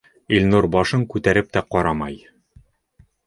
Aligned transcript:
Илнур 0.37 0.65
башын 0.75 1.03
күтәреп 1.11 1.51
тә 1.57 1.63
ҡарамай: 1.75 2.17